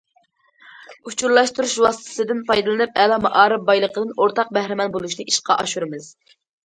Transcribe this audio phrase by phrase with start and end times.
[1.09, 6.09] ئۇچۇرلاشتۇرۇش ۋاسىتىسىدىن پايدىلىنىپ، ئەلا مائارىپ بايلىقىدىن ئورتاق بەھرىمەن بولۇشنى ئىشقا ئاشۇرىمىز.